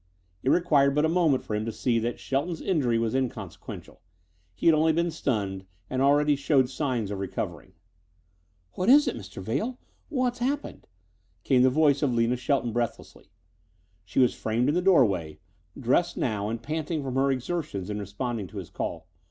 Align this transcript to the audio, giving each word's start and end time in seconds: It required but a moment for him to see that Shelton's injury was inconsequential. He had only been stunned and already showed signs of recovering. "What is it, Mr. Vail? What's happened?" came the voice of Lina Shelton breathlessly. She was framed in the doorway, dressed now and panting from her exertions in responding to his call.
It 0.41 0.49
required 0.49 0.95
but 0.95 1.05
a 1.05 1.07
moment 1.07 1.43
for 1.43 1.53
him 1.55 1.63
to 1.67 1.71
see 1.71 1.99
that 1.99 2.19
Shelton's 2.19 2.59
injury 2.59 2.97
was 2.97 3.13
inconsequential. 3.13 4.01
He 4.55 4.65
had 4.65 4.73
only 4.73 4.93
been 4.93 5.11
stunned 5.11 5.67
and 5.91 6.01
already 6.01 6.35
showed 6.35 6.71
signs 6.71 7.11
of 7.11 7.19
recovering. 7.19 7.73
"What 8.71 8.89
is 8.89 9.07
it, 9.07 9.15
Mr. 9.15 9.43
Vail? 9.43 9.77
What's 10.09 10.39
happened?" 10.39 10.87
came 11.43 11.61
the 11.61 11.69
voice 11.69 12.01
of 12.01 12.11
Lina 12.15 12.35
Shelton 12.37 12.71
breathlessly. 12.73 13.29
She 14.03 14.17
was 14.17 14.33
framed 14.33 14.69
in 14.69 14.73
the 14.73 14.81
doorway, 14.81 15.37
dressed 15.79 16.17
now 16.17 16.49
and 16.49 16.63
panting 16.63 17.03
from 17.03 17.13
her 17.13 17.29
exertions 17.29 17.91
in 17.91 17.99
responding 17.99 18.47
to 18.47 18.57
his 18.57 18.71
call. 18.71 19.05